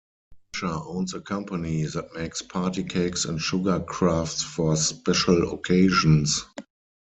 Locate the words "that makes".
1.85-2.41